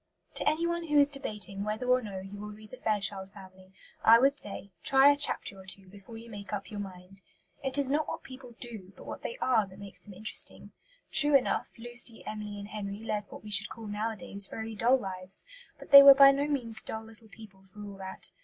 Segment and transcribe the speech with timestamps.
[0.33, 3.71] To anyone who is debating whether or no he will read the Fairchild Family,
[4.03, 7.21] I would say, Try a chapter or two before you make up your mind.
[7.63, 10.71] It is not what people do, but what they are that makes them interesting.
[11.11, 15.45] True enough, Lucy, Emily and Henry led what we should call nowadays very dull lives;
[15.77, 18.31] but they were by no means dull little people for all that.